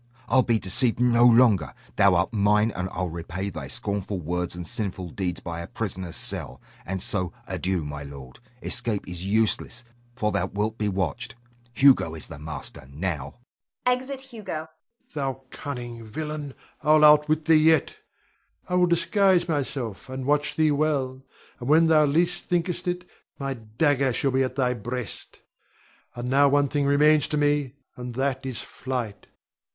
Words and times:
I'll 0.27 0.41
be 0.41 0.57
deceived 0.57 0.99
no 0.99 1.23
longer. 1.27 1.75
Thou 1.95 2.15
art 2.15 2.33
mine, 2.33 2.71
and 2.71 2.89
I'll 2.91 3.11
repay 3.11 3.51
thy 3.51 3.67
scornful 3.67 4.19
words 4.19 4.55
and 4.55 4.65
sinful 4.65 5.09
deeds 5.09 5.41
by 5.41 5.59
a 5.59 5.67
prisoner's 5.67 6.15
cell. 6.15 6.59
And 6.87 7.03
so, 7.03 7.33
adieu, 7.45 7.85
my 7.85 8.01
lord. 8.01 8.39
Escape 8.63 9.07
is 9.07 9.23
useless, 9.23 9.85
for 10.15 10.31
thou 10.31 10.47
wilt 10.47 10.79
be 10.79 10.89
watched. 10.89 11.35
Hugo 11.75 12.15
is 12.15 12.25
the 12.25 12.39
master 12.39 12.89
now! 12.91 13.35
[Exit 13.85 14.21
Hugo. 14.21 14.61
Rod. 14.61 14.67
Thou 15.13 15.41
cunning 15.51 16.03
villain, 16.03 16.55
I'll 16.81 17.05
outwit 17.05 17.45
thee 17.45 17.53
yet. 17.57 17.97
I 18.67 18.73
will 18.73 18.87
disguise 18.87 19.47
myself, 19.47 20.09
and 20.09 20.25
watch 20.25 20.55
thee 20.55 20.71
well, 20.71 21.21
and 21.59 21.69
when 21.69 21.87
least 22.11 22.43
thou 22.49 22.49
thinkest 22.49 22.87
it, 22.87 23.07
my 23.37 23.53
dagger 23.53 24.13
shall 24.13 24.31
be 24.31 24.41
at 24.41 24.55
thy 24.55 24.73
breast. 24.73 25.41
And 26.15 26.27
now 26.27 26.49
one 26.49 26.69
thing 26.69 26.87
remains 26.87 27.27
to 27.27 27.37
me, 27.37 27.73
and 27.95 28.15
that 28.15 28.47
is 28.47 28.63
flight. 28.63 29.27